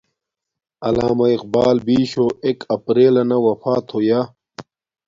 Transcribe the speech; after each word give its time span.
علامہ 0.87 1.25
اقبال 1.35 1.77
بیشو 1.85 2.25
ایک 2.45 2.59
اپریل 2.75 3.13
لنا 3.17 3.37
وفات 3.45 3.85
ہویا 3.93 4.19